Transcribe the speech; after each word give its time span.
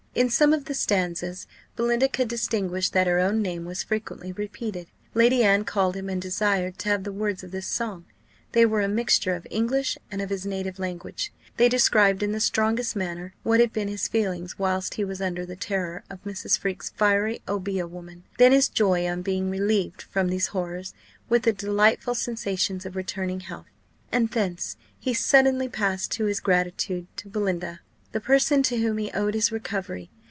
In 0.13 0.29
some 0.29 0.51
of 0.51 0.65
the 0.65 0.73
stanzas 0.73 1.47
Belinda 1.77 2.09
could 2.09 2.27
distinguish 2.27 2.89
that 2.89 3.07
her 3.07 3.19
own 3.19 3.41
name 3.41 3.63
was 3.63 3.81
frequently 3.81 4.33
repeated. 4.33 4.87
Lady 5.13 5.41
Anne 5.41 5.63
called 5.63 5.95
him, 5.95 6.09
and 6.09 6.21
desired 6.21 6.77
to 6.79 6.89
have 6.89 7.05
the 7.05 7.13
words 7.13 7.45
of 7.45 7.51
this 7.51 7.65
song. 7.65 8.03
They 8.51 8.65
were 8.65 8.81
a 8.81 8.89
mixture 8.89 9.35
of 9.35 9.47
English 9.49 9.97
and 10.11 10.21
of 10.21 10.29
his 10.29 10.45
native 10.45 10.79
language; 10.79 11.31
they 11.55 11.69
described 11.69 12.21
in 12.23 12.33
the 12.33 12.41
strongest 12.41 12.93
manner 12.93 13.33
what 13.43 13.61
had 13.61 13.71
been 13.71 13.87
his 13.87 14.09
feelings 14.09 14.59
whilst 14.59 14.95
he 14.95 15.05
was 15.05 15.21
under 15.21 15.45
the 15.45 15.55
terror 15.55 16.03
of 16.09 16.21
Mrs. 16.25 16.59
Freke's 16.59 16.89
fiery 16.89 17.41
obeah 17.47 17.87
woman, 17.87 18.25
then 18.37 18.51
his 18.51 18.67
joy 18.67 19.07
on 19.07 19.21
being 19.21 19.49
relieved 19.49 20.01
from 20.01 20.27
these 20.27 20.47
horrors, 20.47 20.93
with 21.29 21.43
the 21.43 21.53
delightful 21.53 22.15
sensations 22.15 22.85
of 22.85 22.97
returning 22.97 23.39
health; 23.39 23.67
and 24.11 24.31
thence 24.31 24.75
he 24.99 25.13
suddenly 25.13 25.69
passed 25.69 26.11
to 26.11 26.25
his 26.25 26.41
gratitude 26.41 27.07
to 27.15 27.29
Belinda, 27.29 27.79
the 28.13 28.19
person 28.19 28.61
to 28.61 28.75
whom 28.79 28.97
he 28.97 29.09
owed 29.13 29.33
his 29.33 29.53
recovery. 29.53 30.09